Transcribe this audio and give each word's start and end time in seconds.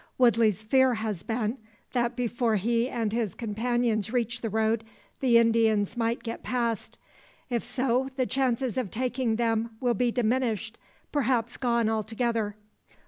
Woodley's 0.17 0.63
fear 0.63 0.95
has 0.95 1.21
been, 1.21 1.59
that 1.93 2.15
before 2.15 2.55
he 2.55 2.89
and 2.89 3.13
his 3.13 3.35
companions 3.35 4.11
reach 4.11 4.41
the 4.41 4.49
road, 4.49 4.83
the 5.19 5.37
Indians 5.37 5.95
might 5.95 6.23
get 6.23 6.41
past. 6.41 6.97
If 7.51 7.63
so, 7.63 8.09
the 8.15 8.25
chances 8.25 8.79
of 8.79 8.89
taking 8.89 9.35
them 9.35 9.77
will 9.79 9.93
be 9.93 10.11
diminished 10.11 10.79
perhaps 11.11 11.55
gone 11.55 11.87
altogether. 11.87 12.55